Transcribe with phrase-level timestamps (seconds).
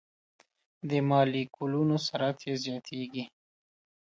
[0.89, 3.23] د مالیکولونو سرعت یې زیاتیږي.